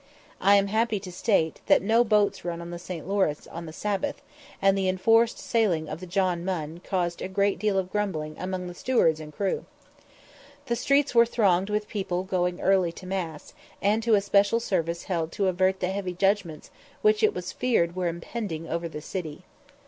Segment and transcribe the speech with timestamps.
[0.39, 3.07] I am happy to state that no boats run on the St.
[3.07, 4.19] Lawrence on the Sabbath,
[4.59, 8.65] and the enforced sailing of the John Munn caused a great deal of grumbling among
[8.65, 9.63] the stewards and crew.
[10.65, 15.03] The streets were thronged with people going to early mass, and to a special service
[15.03, 16.71] held to avert the heavy judgments
[17.03, 19.43] which it was feared were impending over the city.